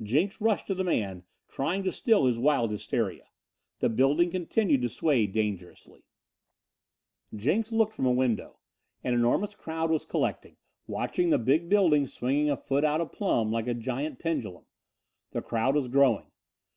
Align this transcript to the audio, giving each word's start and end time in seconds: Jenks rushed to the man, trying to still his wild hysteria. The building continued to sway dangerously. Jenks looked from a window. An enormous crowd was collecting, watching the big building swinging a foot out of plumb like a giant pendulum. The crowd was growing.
Jenks 0.00 0.40
rushed 0.40 0.68
to 0.68 0.76
the 0.76 0.84
man, 0.84 1.24
trying 1.48 1.82
to 1.82 1.90
still 1.90 2.26
his 2.26 2.38
wild 2.38 2.70
hysteria. 2.70 3.26
The 3.80 3.88
building 3.88 4.30
continued 4.30 4.80
to 4.82 4.88
sway 4.88 5.26
dangerously. 5.26 6.04
Jenks 7.34 7.72
looked 7.72 7.92
from 7.94 8.06
a 8.06 8.12
window. 8.12 8.60
An 9.02 9.12
enormous 9.12 9.56
crowd 9.56 9.90
was 9.90 10.06
collecting, 10.06 10.56
watching 10.86 11.30
the 11.30 11.38
big 11.40 11.68
building 11.68 12.06
swinging 12.06 12.48
a 12.48 12.56
foot 12.56 12.84
out 12.84 13.00
of 13.00 13.10
plumb 13.10 13.50
like 13.50 13.66
a 13.66 13.74
giant 13.74 14.20
pendulum. 14.20 14.66
The 15.32 15.42
crowd 15.42 15.74
was 15.74 15.88
growing. 15.88 16.30